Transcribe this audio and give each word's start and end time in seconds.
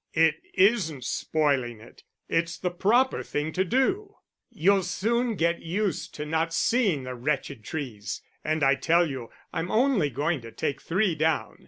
"It 0.15 0.39
isn't 0.55 1.05
spoiling 1.05 1.79
it. 1.79 2.01
It's 2.27 2.57
the 2.57 2.71
proper 2.71 3.21
thing 3.21 3.53
to 3.53 3.63
do. 3.63 4.15
You'll 4.49 4.81
soon 4.81 5.35
get 5.35 5.61
used 5.61 6.15
to 6.15 6.25
not 6.25 6.55
seeing 6.55 7.03
the 7.03 7.13
wretched 7.13 7.63
trees 7.63 8.23
and 8.43 8.63
I 8.63 8.73
tell 8.73 9.05
you 9.07 9.29
I'm 9.53 9.69
only 9.69 10.09
going 10.09 10.41
to 10.41 10.51
take 10.51 10.81
three 10.81 11.13
down. 11.13 11.59